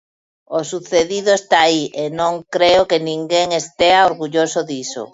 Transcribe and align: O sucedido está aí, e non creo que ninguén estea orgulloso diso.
O 0.57 0.59
sucedido 0.71 1.31
está 1.39 1.57
aí, 1.67 1.83
e 2.03 2.05
non 2.19 2.33
creo 2.55 2.81
que 2.89 3.03
ninguén 3.09 3.47
estea 3.61 4.07
orgulloso 4.11 4.59
diso. 4.71 5.03